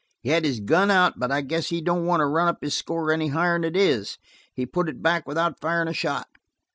He 0.23 0.29
had 0.29 0.45
his 0.45 0.61
gun 0.61 0.89
out, 0.89 1.19
but 1.19 1.31
I 1.31 1.41
guess 1.41 1.67
he 1.67 1.79
don't 1.79 2.07
want 2.07 2.21
to 2.21 2.25
run 2.25 2.47
up 2.47 2.63
his 2.63 2.75
score 2.75 3.11
any 3.11 3.27
higher'n 3.29 3.63
it 3.63 3.77
is. 3.77 4.17
He 4.51 4.65
put 4.65 4.89
it 4.89 5.03
back 5.03 5.27
without 5.27 5.59
firin' 5.61 5.87
a 5.87 5.93
shot. 5.93 6.25